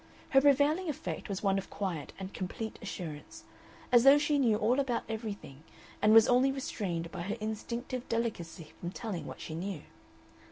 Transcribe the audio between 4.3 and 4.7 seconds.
knew